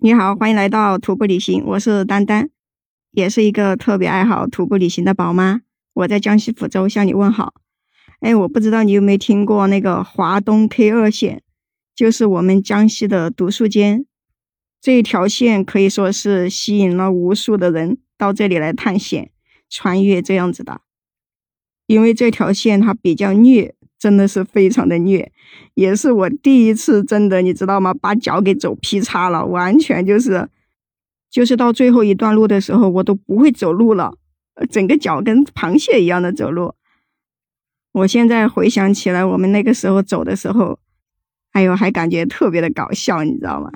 [0.00, 2.50] 你好，欢迎来到徒步旅行，我是丹丹，
[3.10, 5.62] 也是一个特别爱好徒步旅行的宝妈。
[5.92, 7.54] 我在江西抚州向你问好。
[8.20, 11.42] 哎，我不知道你有没有听过那个华东 K 二线，
[11.96, 14.06] 就是我们江西的独树间
[14.80, 19.32] 这一条线，可以说是吸引了无数的人到这里来探险、
[19.68, 20.80] 穿越这样子的。
[21.88, 23.74] 因为这条线它比较虐。
[23.98, 25.32] 真的是非常的虐，
[25.74, 27.92] 也是我第一次真的，你知道吗？
[27.92, 30.48] 把脚给走劈叉了，完全就是，
[31.30, 34.14] 就是到最后一段路的时候，我都不会走路了，
[34.70, 36.74] 整个脚跟螃蟹一样的走路。
[37.92, 40.78] 我现在回想起来，我们那个时候走的时候，
[41.50, 43.72] 哎呦，还感觉特别的搞笑，你知道吗？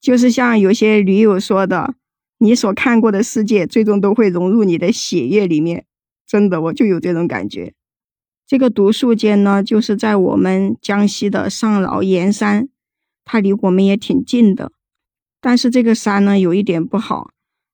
[0.00, 1.94] 就是像有些驴友说的，
[2.38, 5.84] 你所看过的世界，最终都会融入你的血液里面。
[6.26, 7.74] 真的，我就有这种感觉。
[8.52, 12.68] 这个独树间呢，就是在我们江西的上饶岩山，
[13.24, 14.72] 它离我们也挺近的。
[15.40, 17.30] 但是这个山呢，有一点不好，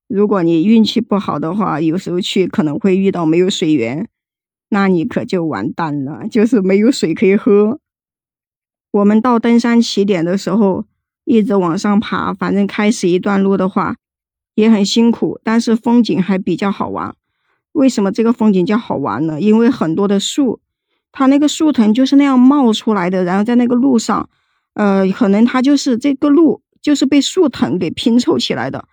[0.07, 4.09] 如果你运气不好的话，有时候去可能会遇到没有水源，
[4.69, 7.81] 那你可就完蛋了，就是没有水可以喝。
[8.93, 10.85] 我们到登山起点的时候，
[11.25, 13.97] 一直往上爬，反正开始一段路的话，
[14.55, 17.17] 也很辛苦，但是风景还比较好玩。
[17.73, 19.41] 为什么这个风景叫好玩呢？
[19.41, 20.61] 因为很多的树。
[21.11, 24.29] 它那个树藤就是那样冒出来的，然后在那个路上，
[24.75, 28.87] 呃，可能它就是这个路就是被树藤给拼凑起来的，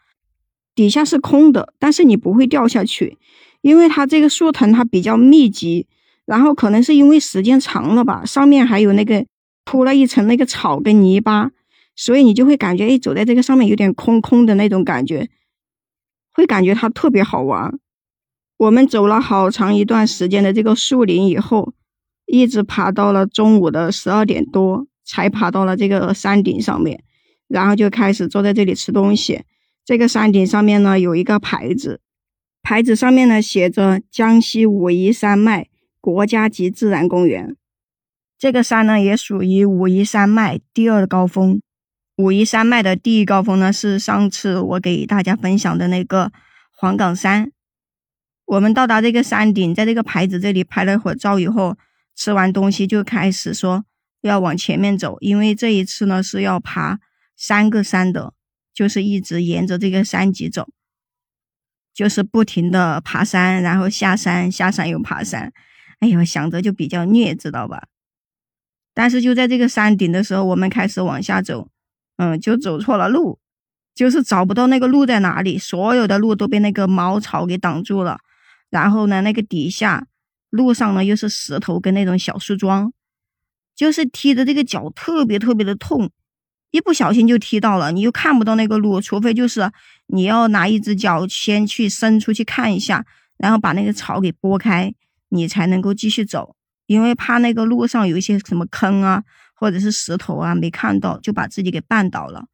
[0.74, 3.18] 底下是空的，但是你不会掉下去，
[3.62, 5.88] 因为它这个树藤它比较密集，
[6.26, 9.26] 然后可能是因为时间长了吧，上面还有那个
[9.64, 11.52] 铺了一层那个草跟泥巴，
[11.96, 15.30] 所以你就会感觉，哎，走在这个上面有点空空的那种感觉，
[16.34, 17.78] 会感觉它特别好玩。
[18.58, 21.74] 我们走了好长一段时间的这个树林以后。
[22.26, 27.04] 一直爬到了中午的十二点多，才爬到了这个山顶上面，
[27.48, 29.44] 然后就开始坐在这里吃东西。
[29.86, 32.02] 这个山顶上面呢有一个牌子，
[32.64, 35.68] 牌子上面呢写着“江西武夷山脉
[36.02, 37.56] 国家级自然公园”。
[38.40, 41.62] 这个山呢也属于武夷山脉第二高峰。
[42.18, 46.32] 武夷山脉的第一高峰呢是上次我给大家分享的那个
[46.72, 47.52] 黄岗山。
[48.46, 51.78] 我们到达这个山顶，在这个牌子这里拍了会儿照以后。
[52.16, 53.84] 吃完东西就开始说
[54.22, 57.00] 要往前面走，因为这一次呢是要爬
[57.36, 58.34] 三个山的，
[58.74, 60.70] 就是一直沿着这个山脊走，
[61.94, 65.52] 就是不停的爬山，然后下山，下山又爬山。
[66.00, 67.88] 哎呦，想着就比较虐，知道吧？
[68.94, 71.68] 但是就在这个山顶的时候，我们开始往下走，
[72.18, 73.40] 嗯，就走错了路，
[73.94, 78.20] 就是找不到那个路在哪里，所有的路都被那个茅草给挡住了，
[78.70, 80.08] 然后呢，那个底下。
[80.50, 82.94] 路上呢又是石头跟那种小树桩，
[83.76, 86.10] 就是踢的这个脚特别特别的痛，
[86.72, 89.72] 一不小心就踢到了，你又看不到那个路，除非就是
[90.08, 93.06] 你要拿一只脚先去伸出去看一下，
[93.38, 94.94] 然后把那个草给拨开，
[95.30, 96.56] 你才能够继续走，
[96.86, 99.24] 因为怕那个路上有一些什么坑啊
[99.54, 102.46] 或者是石头啊没看到，就把自己给绊倒了。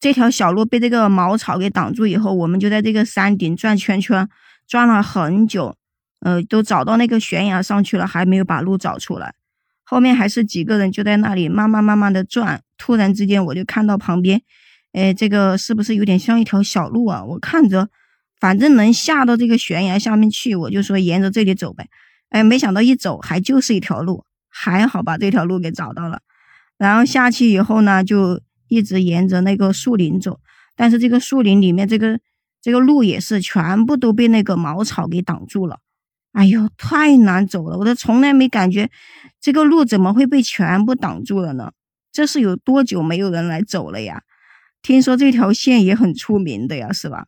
[0.00, 4.28] 这条小路被这个茅草给挡住以后，我们就在这个山顶转圈圈，
[4.66, 5.74] 转了很久。
[6.20, 9.34] 呃，都找到那个悬崖上去了，还没有把路找出来。
[9.84, 12.62] 后面还是几个人就在那里慢慢慢慢的转。
[12.76, 14.42] 突然之间，我就看到旁边，
[14.92, 17.24] 哎，这个是不是有点像一条小路啊？
[17.24, 17.88] 我看着，
[18.38, 21.88] 反正能下到这个悬崖下面去，我就说沿着这里走呗。
[22.30, 26.20] 哎，没想到一走还就是一条路，还好把这条路给找到了。
[26.76, 30.38] 然后下去以后呢，就一直沿着那个树林走。
[30.76, 32.20] 但是这个树林里面，这个
[32.62, 35.80] 这个路也是全部都被那个茅草给挡住了。
[36.38, 37.76] 哎呦，太难走了！
[37.76, 38.88] 我都从来没感觉
[39.40, 41.72] 这个路怎么会被全部挡住了呢？
[42.12, 44.22] 这是有多久没有人来走了呀？
[44.80, 47.26] 听说这条线也很出名的呀，是吧？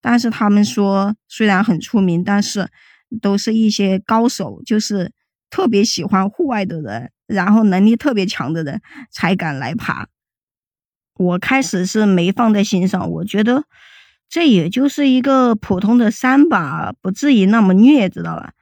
[0.00, 2.68] 但是他们说，虽然很出名，但是
[3.22, 5.12] 都是一些高手，就是
[5.50, 8.80] 特别喜欢户外的人，然后能力特别强的人
[9.12, 10.08] 才敢来爬。
[11.14, 13.62] 我开始是没放在心上，我觉得。
[14.30, 18.52] 这也就是一个普通的山吧，不至于那么虐，知道吧？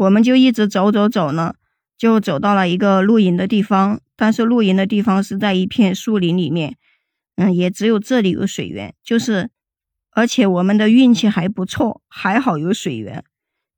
[0.00, 1.54] 我们就一直走走走呢，
[1.98, 4.00] 就走到了一个露营的地方。
[4.16, 6.76] 但是露营的地方是在一片树林里面，
[7.36, 8.94] 嗯，也只有这里有水源。
[9.04, 9.50] 就是，
[10.12, 13.22] 而且我们的运气还不错，还好有水源，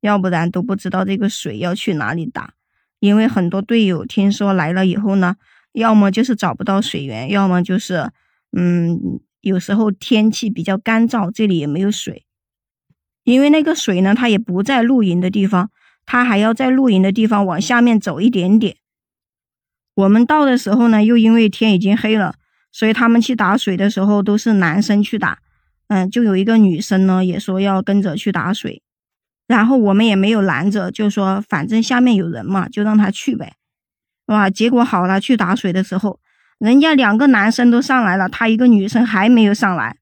[0.00, 2.54] 要不然都不知道这个水要去哪里打。
[3.00, 5.34] 因为很多队友听说来了以后呢，
[5.72, 8.10] 要么就是找不到水源，要么就是，
[8.56, 9.20] 嗯。
[9.40, 12.24] 有时候天气比较干燥，这里也没有水，
[13.24, 15.72] 因为那个水呢，它也不在露营的地方，
[16.04, 18.76] 他还要在露营的地方往下面走一点点。
[19.94, 22.34] 我们到的时候呢，又因为天已经黑了，
[22.70, 25.40] 所以他们去打水的时候都是男生去打，
[25.88, 28.82] 嗯，就有一个女生呢也说要跟着去打水，
[29.46, 33.56] 然后我们也没有拦着，就说反正下面有人嘛，就让他去呗，
[34.26, 36.18] 哇，结果好了，去打水的时候，
[36.58, 39.98] 人家两个男生都上来了，他一个女生还没有上来，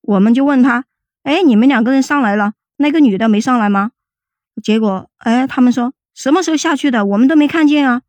[0.00, 0.86] 我们就问他，
[1.22, 3.92] 哎，你们两个人上来了，那个女的没上来吗？
[4.60, 8.02] 结果，哎，他们说什么时候下去的，我们都没看见啊，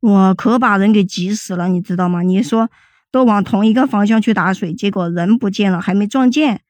[0.00, 2.22] 我可把人给急死了，你知道吗？
[2.22, 2.68] 你说。
[3.10, 6.60] 都往同一个方向去打水，结果人不见了，还没撞见，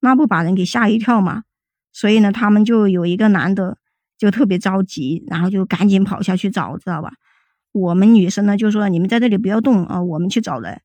[0.00, 1.44] 那不把人给吓一跳吗？
[1.92, 3.78] 所以呢，他们就有一个男的
[4.18, 7.12] 就特别着急，然后就赶紧跑下去找，知道吧？
[7.70, 10.80] 我们女生呢就说：“你们在这里不要动啊，我们去找人。”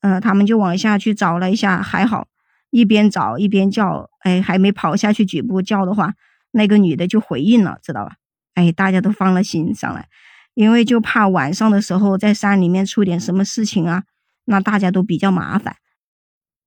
[0.00, 2.26] 嗯，他们就往下去找了一下，还好，
[2.70, 6.14] 一边找一边叫，哎，还没跑下去几步叫的话，
[6.52, 8.16] 那个女的就回应了，知道吧？
[8.54, 10.08] 哎，大家都放了心上来，
[10.54, 14.04] 因为就怕晚上的时候在山里面出点什么事情啊。
[14.46, 15.76] 那大家都比较麻烦，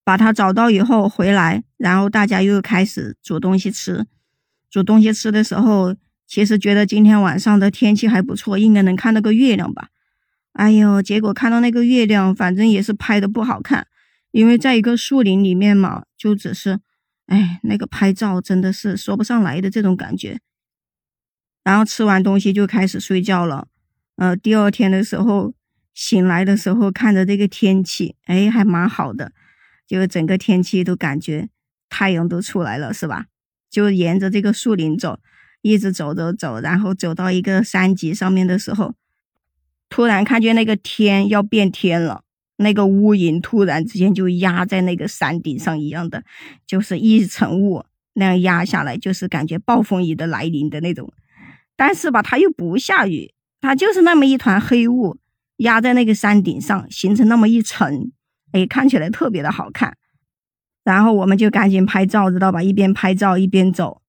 [0.06, 4.06] 把他找到以后回来，然后大家又开始煮东西吃。
[4.70, 5.94] 煮东西吃的时候，
[6.26, 9.90] 其实觉得今天晚上的天气还不错，应该能看到个月亮吧。
[10.54, 13.88] 哎呦，结果看到那个月亮，反正也是拍的不好看，
[14.32, 16.80] 因为在一个树林里面嘛，就只是，
[17.28, 20.40] 哎，那个拍照真的是说不上来的这种感觉。
[21.64, 23.68] 然后吃完东西就开始睡觉了。
[24.16, 25.54] 呃，第二天的时候。
[25.96, 29.32] 醒来的时候看着这个天气，哎，还蛮好的，
[29.86, 31.50] 就整个天气都感觉
[31.88, 33.28] 太阳都出来了，是吧？
[33.70, 35.20] 就沿着这个树林走，
[35.62, 38.96] 一直走走走，然后走到一个山脊上面的时候，
[39.88, 42.23] 突然看见那个天要变天了，
[42.58, 46.24] 那个乌云突然之间就压在那个山顶上一样的，
[46.66, 47.84] 就是一层雾
[48.14, 51.12] 那样压下来，就是感觉暴风雨的来临的那种。
[51.76, 55.18] 但是吧，它又不下雨，它就是那么一团黑雾。
[55.58, 58.12] 压在那个山顶上，形成那么一层，
[58.54, 59.96] 哎，看起来特别的好看。
[60.84, 62.62] 然后我们就赶紧拍照，知道吧？
[62.62, 64.02] 一边拍照一边走。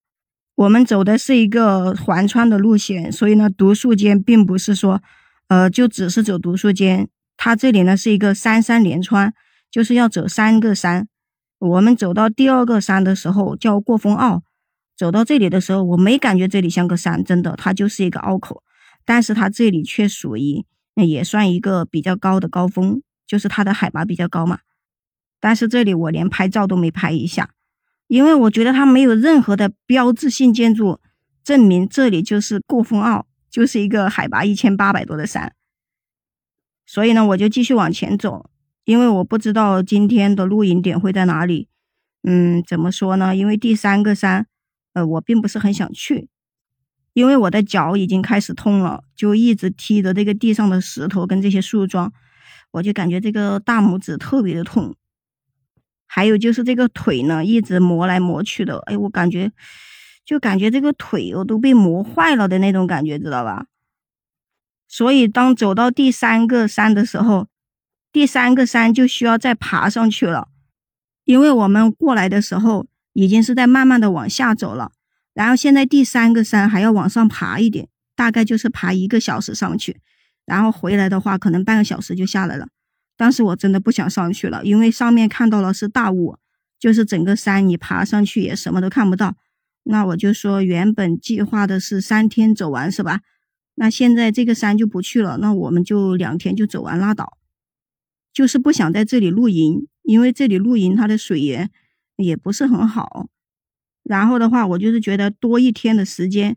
[0.56, 5.02] 我们走的是一个环川的路线，所以呢，独树间并不是说，
[5.48, 7.08] 呃，就只是走独树间。
[7.36, 9.32] 它这里呢是一个三山连川，
[9.70, 11.08] 就是要走三个山。
[11.58, 14.42] 我们走到第二个山的时候叫过峰坳，
[14.96, 18.62] 走到这里的时候，我没感觉这里像个山，真的，它就是一个凹口，
[19.04, 20.64] 但是它这里却属于。
[20.96, 24.60] 也算一个比较高的高峰，就是它的海拔比较高嘛。
[25.40, 27.50] 但是这里我连拍照都没拍一下，
[28.06, 31.00] 因为我觉得它没有任何的标志性建筑
[31.42, 35.52] 证明这里就是过峰坳，就是一个海拔一千八百多的山。
[36.86, 38.50] 所以呢，我就继续往前走，
[38.84, 41.68] 因为我不知道今天的露营点会在哪里。
[42.22, 43.34] 嗯，怎么说呢？
[43.36, 44.46] 因为第三个山，
[44.94, 46.28] 呃，我并不是很想去。
[47.12, 52.12] 因为我的脚已经开始痛了，就一直踢着这个地上的石头跟这些树桩，
[52.72, 54.96] 我就感觉这个大拇指特别的痛。
[56.06, 59.52] 还有就是这个腿呢，一直磨来磨去的，哎，我感觉
[60.24, 63.66] 就感觉这个腿我都被磨坏了的那种感觉，知道吧？
[64.88, 67.48] 所以当走到第三个山的时候，
[68.12, 70.48] 第三个山就需要再爬上去了，
[71.24, 74.92] 因为我们过来的时候已经是在慢慢的往下走了。
[75.32, 79.96] 然后现在第三个山还要往上爬一点，大概就是爬一个小时上去，
[80.46, 82.68] 然后回来的话可能半个小时就下来了。
[83.16, 86.36] 但是我真的不想上去了，因为上面看到了是大雾，
[86.78, 89.36] 就是整个山你爬上去也什么都看不到。
[89.84, 93.20] 那我就说原本计划的是三天走完是吧？
[93.76, 97.38] 那现在这个山就不去了，那我们就两天就走完拉倒。
[98.32, 101.70] 就是不想在这里露营，因为这里露营它的水源
[102.16, 103.28] 也不是很好。
[104.02, 106.56] 然后的话，我就是觉得多一天的时间，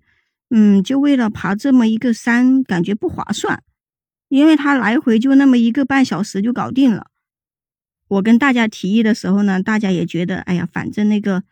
[0.50, 3.64] 嗯，就为了爬这么一个山，感觉不划算，
[4.30, 7.08] 因为它来回就那么一个半小时就搞定了。
[8.08, 11.44] 我跟大家提议的时候呢，大家也觉得，哎呀，反正那个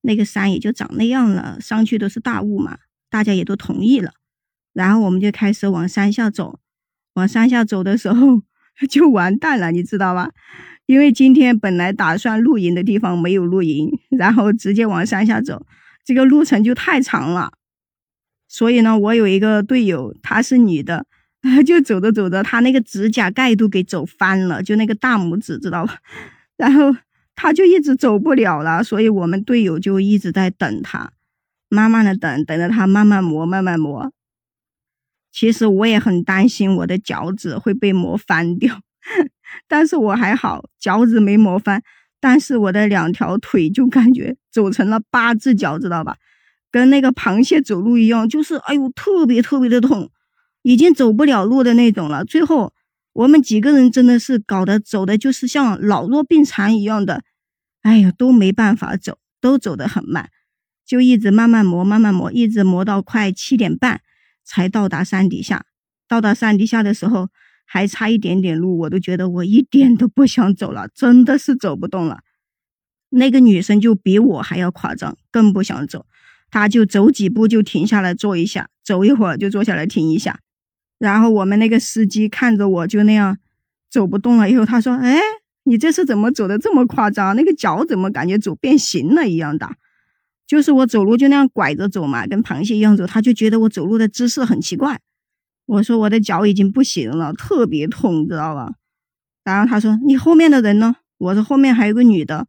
[0.00, 2.78] 那个山也就长那样了，上去都是大雾嘛，
[3.10, 4.12] 大家也都同意了。
[4.74, 6.58] 然后我们就开始往山下走，
[7.14, 8.42] 往山下走的时候
[8.90, 10.30] 就完蛋了，你知道吧？
[10.86, 15.64] 因为今天本来打算露营的地方没有露营，然后直接往山下走，
[16.04, 17.52] 这个路程就太长了。
[18.46, 21.06] 所以呢，我有一个队友，她是女的，
[21.64, 25.96] 就走着走着，她那个指甲盖都给走翻了，就那个大拇指，知道吧？
[26.58, 26.94] 然后
[27.34, 31.12] 她就一直走不了了，所以我们队友就一直在等她，
[31.70, 34.12] 慢慢的等，等着她慢慢磨，慢慢磨。
[35.34, 38.80] 其实我也很担心我的脚趾会被磨翻掉。
[39.66, 41.82] 但是我还好，脚趾没磨翻，
[42.20, 46.16] 但是我的两条腿就感觉走成了八字脚，知道吧？
[46.70, 50.08] 跟那个螃蟹走路一样，就是哎呦，特别特别的痛，
[50.62, 52.24] 已经走不了路的那种了。
[52.24, 52.72] 最后
[53.12, 57.22] 我们几个人真的是搞得走的就是像老弱病残一样的，
[57.82, 60.30] 哎呦，都没办法走，都走得很慢，
[60.86, 64.00] 就一直慢慢磨，慢慢磨，一直磨到快七点半
[64.44, 65.64] 才到达山底下。
[66.06, 67.28] 到达山底下的时候，
[67.64, 72.20] 还差一点点路，我都觉得我一点都不想走了，真的是走不动了。
[73.10, 76.04] 那个女生就比我还要夸张，更不想走，
[76.50, 80.40] 她就走几步就停下来坐一下，走一会儿就坐下来停一下。
[80.98, 83.38] 然后我们那个司机看着我就那样
[83.90, 85.18] 走不动了，以后他说：“哎，
[85.64, 87.34] 你这是怎么走的这么夸张？
[87.36, 89.68] 那个脚怎么感觉走变形了一样的？
[90.46, 93.06] 就是我走路就那样拐着走嘛，跟螃蟹一样走。
[93.06, 95.00] 他就觉得我走路的姿势很奇怪。
[95.66, 98.74] 我说我的脚已经不行了，特别痛，知道吧？
[99.42, 100.96] 然后他说：你后面的人呢？
[101.18, 102.46] 我说后面还有个女的，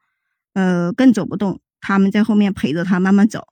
[0.54, 3.48] 呃，更走不动，他们在后面陪着他慢慢走。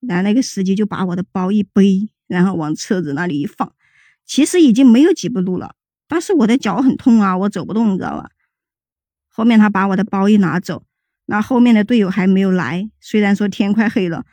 [0.00, 3.72] 然后那个司机就把我的包一背，然后往车子那里一放。”
[4.24, 5.74] 其实已经没有几步路了，
[6.08, 8.30] 但是我的脚很痛啊，我走不动，你知道吧？
[9.28, 10.84] 后面他把我的包一拿走，
[11.26, 12.90] 那后面的队友还没有来。
[13.00, 14.24] 虽然说天快黑了，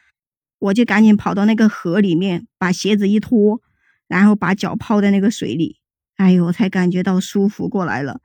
[0.60, 3.62] 我就赶紧跑到那个河里面，把鞋子一脱，
[4.08, 5.78] 然后把脚泡在那个水里。
[6.18, 8.20] 哎呦，我才感觉到舒服过来了。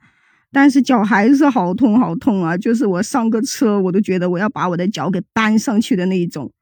[0.50, 2.56] 但是脚还是好痛好痛啊！
[2.56, 6.52] 就是我上个车，我都觉得我要把我的脚给搬上去的那一种，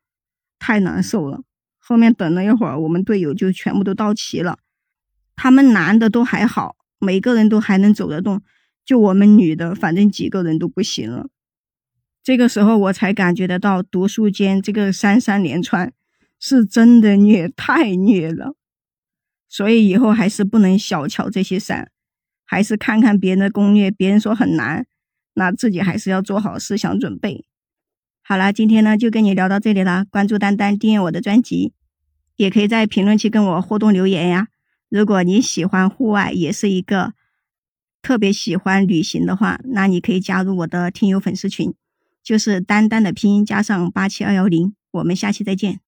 [0.58, 1.42] 太难受了。
[1.78, 4.58] 后面等了一会儿，我们队友就全部都到齐了。
[5.36, 8.40] 他们男的都还好，每个人都还能走得动，
[8.84, 11.28] 就我们女的，反正几个人都不行了。
[12.22, 15.92] 这个时候我才感觉得到，独树间这个三山连川
[16.38, 18.54] 是真的虐，太虐了。
[19.48, 21.90] 所以以后还是不能小瞧这些山，
[22.44, 24.86] 还是看看别人的攻略，别人说很难，
[25.34, 27.44] 那自己还是要做好思想准备。
[28.22, 30.04] 好了，今天呢就跟你聊到这里了。
[30.08, 31.72] 关注丹丹，订阅我的专辑，
[32.36, 34.46] 也可以在评论区跟我互动留言呀。
[34.88, 37.14] 如果你喜欢户外，也是一个
[38.00, 41.74] 特别喜欢旅行的话，那你可以加入我的听友粉丝群，
[42.22, 44.74] 就是丹丹的拼音加上八七二幺零。
[44.92, 45.82] 我们下期再见。